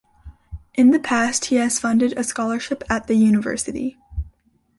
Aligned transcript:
In 0.73 0.89
the 0.89 0.97
past 0.99 1.45
he 1.45 1.57
has 1.57 1.77
funded 1.77 2.17
a 2.17 2.23
scholarship 2.23 2.83
at 2.89 3.05
the 3.05 3.13
university. 3.13 3.99